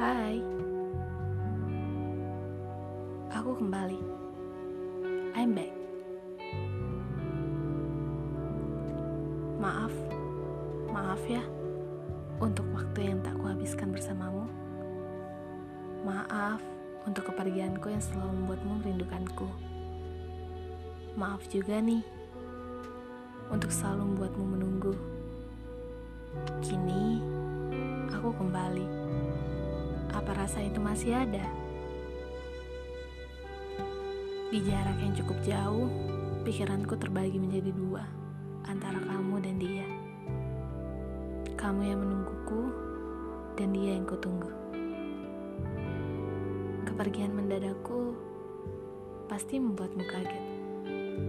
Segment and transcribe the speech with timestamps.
[0.00, 0.40] Hai,
[3.28, 4.00] aku kembali.
[5.36, 5.68] I'm back.
[9.60, 9.92] Maaf,
[10.88, 11.44] maaf ya
[12.40, 14.48] untuk waktu yang tak kuhabiskan bersamamu.
[16.08, 16.64] Maaf
[17.04, 19.52] untuk kepergianku yang selalu membuatmu merindukanku.
[21.12, 22.00] Maaf juga nih
[23.52, 24.96] untuk selalu membuatmu menunggu.
[26.64, 27.20] Kini
[28.16, 29.19] aku kembali.
[30.10, 31.46] Apa rasa itu masih ada?
[34.50, 35.86] Di jarak yang cukup jauh,
[36.42, 38.02] pikiranku terbagi menjadi dua
[38.66, 39.86] antara kamu dan dia.
[41.54, 42.62] Kamu yang menungguku
[43.54, 44.50] dan dia yang kutunggu.
[46.90, 48.18] Kepergian mendadakku
[49.30, 50.44] pasti membuatmu kaget,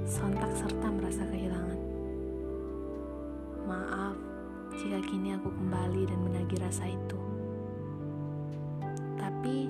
[0.10, 1.80] sontak serta merasa kehilangan.
[3.70, 4.18] Maaf
[4.82, 7.31] jika kini aku kembali dan menagih rasa itu.
[9.42, 9.66] Tapi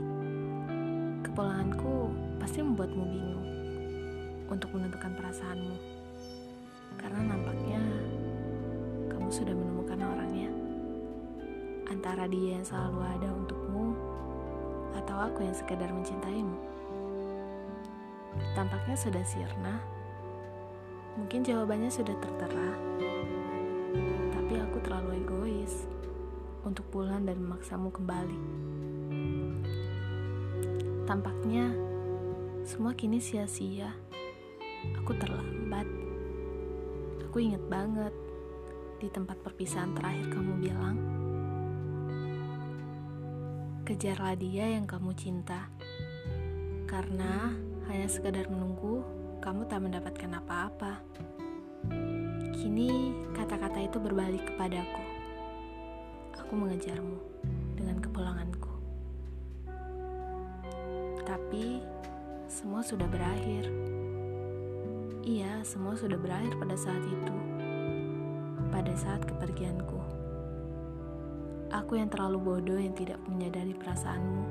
[1.24, 2.12] kepulanganku
[2.44, 3.48] pasti membuatmu bingung
[4.52, 5.80] untuk menentukan perasaanmu.
[7.00, 7.80] Karena nampaknya
[9.16, 10.52] kamu sudah menemukan orangnya.
[11.88, 13.96] Antara dia yang selalu ada untukmu
[14.92, 16.60] atau aku yang sekedar mencintaimu.
[18.52, 19.80] Tampaknya sudah sirna.
[21.16, 22.76] Mungkin jawabannya sudah tertera.
[24.36, 25.88] Tapi aku terlalu egois
[26.68, 28.81] untuk pulang dan memaksamu kembali.
[31.12, 31.68] Tampaknya
[32.64, 33.92] semua kini sia-sia.
[34.96, 35.84] Aku terlambat.
[37.28, 38.16] Aku ingat banget
[39.04, 40.96] di tempat perpisahan terakhir kamu bilang,
[43.84, 45.68] kejarlah dia yang kamu cinta.
[46.88, 47.60] Karena
[47.92, 49.04] hanya sekedar menunggu,
[49.44, 51.04] kamu tak mendapatkan apa-apa.
[52.56, 55.04] Kini kata-kata itu berbalik kepadaku.
[56.40, 57.20] Aku mengejarmu
[57.76, 58.71] dengan kepulanganku.
[61.22, 61.82] Tapi
[62.50, 63.70] semua sudah berakhir.
[65.22, 67.36] Iya, semua sudah berakhir pada saat itu.
[68.74, 70.02] Pada saat kepergianku.
[71.72, 74.46] Aku yang terlalu bodoh yang tidak menyadari perasaanmu.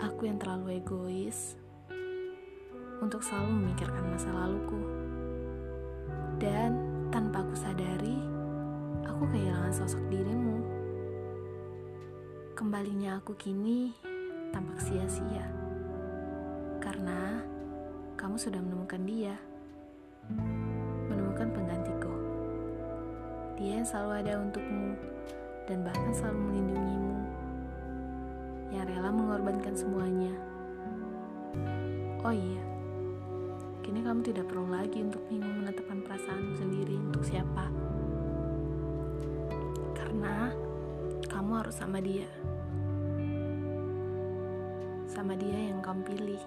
[0.00, 1.60] Aku yang terlalu egois
[3.04, 4.80] untuk selalu memikirkan masa laluku.
[6.40, 6.80] Dan
[7.12, 8.16] tanpa aku sadari,
[9.04, 10.64] aku kehilangan sosok dirimu.
[12.56, 13.92] Kembalinya aku kini
[14.50, 15.46] tampak sia-sia.
[16.82, 17.42] Karena
[18.18, 19.34] kamu sudah menemukan dia.
[21.08, 22.14] Menemukan penggantiku.
[23.58, 24.94] Dia yang selalu ada untukmu
[25.66, 27.16] dan bahkan selalu melindungimu.
[28.70, 30.34] Yang rela mengorbankan semuanya.
[32.20, 32.62] Oh iya,
[33.80, 37.66] kini kamu tidak perlu lagi untuk bingung menetapkan perasaanmu sendiri untuk siapa.
[39.96, 40.52] Karena
[41.26, 42.28] kamu harus sama dia
[45.20, 46.42] sama dia yang kamu pilih.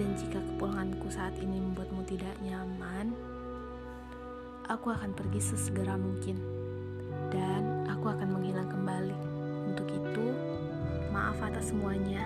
[0.00, 3.12] Dan jika kepulanganku saat ini membuatmu tidak nyaman,
[4.64, 6.40] aku akan pergi sesegera mungkin.
[7.28, 9.12] Dan aku akan menghilang kembali.
[9.68, 10.32] Untuk itu,
[11.12, 12.24] maaf atas semuanya.